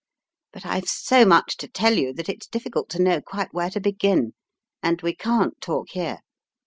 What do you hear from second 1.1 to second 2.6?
muclj to tell you, that it's